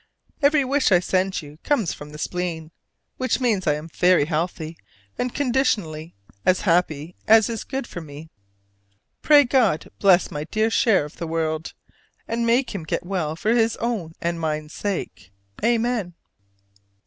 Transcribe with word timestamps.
Every 0.41 0.65
wish 0.65 0.91
I 0.91 0.99
send 0.99 1.43
you 1.43 1.59
comes 1.63 1.93
"from 1.93 2.09
the 2.09 2.17
spleen," 2.17 2.71
which 3.17 3.39
means 3.39 3.67
I 3.67 3.75
am 3.75 3.87
very 3.87 4.25
healthy, 4.25 4.75
and, 5.15 5.31
conditionally, 5.31 6.15
as 6.43 6.61
happy 6.61 7.15
as 7.27 7.49
is 7.51 7.63
good 7.63 7.85
for 7.85 8.01
me. 8.01 8.31
Pray 9.21 9.43
God 9.43 9.91
bless 9.99 10.31
my 10.31 10.45
dear 10.45 10.71
Share 10.71 11.05
of 11.05 11.17
the 11.17 11.27
world, 11.27 11.75
and 12.27 12.47
make 12.47 12.73
him 12.73 12.81
get 12.83 13.05
well 13.05 13.35
for 13.35 13.51
his 13.53 13.77
own 13.77 14.13
and 14.19 14.39
my 14.39 14.65
sake! 14.65 15.31
Amen. 15.63 16.15